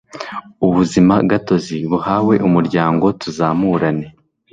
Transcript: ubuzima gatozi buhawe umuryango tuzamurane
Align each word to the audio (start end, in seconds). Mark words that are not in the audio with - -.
ubuzima 0.67 1.13
gatozi 1.29 1.77
buhawe 1.89 2.35
umuryango 2.47 3.05
tuzamurane 3.21 4.07